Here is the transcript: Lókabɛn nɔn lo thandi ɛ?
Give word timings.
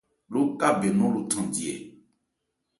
Lókabɛn 0.31 0.93
nɔn 0.97 1.11
lo 1.15 1.21
thandi 1.31 1.63
ɛ? 1.73 1.75